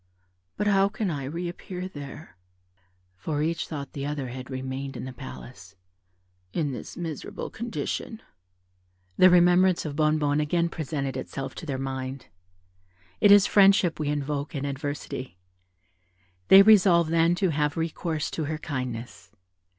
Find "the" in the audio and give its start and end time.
3.93-4.03, 5.05-5.13, 9.17-9.29